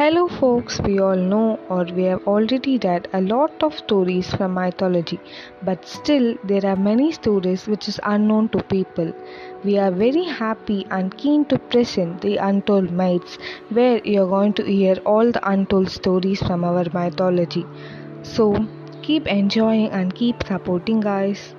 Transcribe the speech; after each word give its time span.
Hello, 0.00 0.28
folks. 0.28 0.80
We 0.80 0.98
all 0.98 1.22
know 1.30 1.60
or 1.68 1.84
we 1.84 2.04
have 2.04 2.26
already 2.26 2.78
read 2.82 3.08
a 3.12 3.20
lot 3.20 3.62
of 3.62 3.76
stories 3.76 4.30
from 4.34 4.54
mythology, 4.54 5.20
but 5.62 5.84
still, 5.86 6.36
there 6.42 6.64
are 6.64 6.76
many 6.84 7.12
stories 7.12 7.66
which 7.68 7.86
is 7.86 8.00
unknown 8.04 8.48
to 8.54 8.62
people. 8.62 9.12
We 9.62 9.76
are 9.76 9.90
very 9.90 10.24
happy 10.24 10.86
and 10.90 11.14
keen 11.18 11.44
to 11.50 11.58
present 11.58 12.22
the 12.22 12.38
Untold 12.38 12.90
Myths, 12.90 13.36
where 13.68 14.00
you 14.02 14.22
are 14.22 14.26
going 14.26 14.54
to 14.54 14.64
hear 14.64 14.96
all 15.04 15.32
the 15.32 15.46
untold 15.46 15.90
stories 15.90 16.42
from 16.42 16.64
our 16.64 16.86
mythology. 16.94 17.66
So, 18.22 18.66
keep 19.02 19.26
enjoying 19.26 19.90
and 19.90 20.14
keep 20.14 20.46
supporting, 20.46 21.00
guys. 21.00 21.54